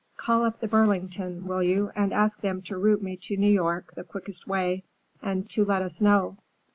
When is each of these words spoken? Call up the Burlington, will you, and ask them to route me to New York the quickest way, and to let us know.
Call 0.17 0.43
up 0.43 0.59
the 0.61 0.67
Burlington, 0.67 1.45
will 1.45 1.61
you, 1.61 1.91
and 1.95 2.11
ask 2.11 2.41
them 2.41 2.63
to 2.63 2.75
route 2.75 3.03
me 3.03 3.15
to 3.17 3.37
New 3.37 3.51
York 3.53 3.93
the 3.93 4.03
quickest 4.03 4.47
way, 4.47 4.83
and 5.21 5.47
to 5.51 5.63
let 5.63 5.83
us 5.83 6.01
know. 6.01 6.37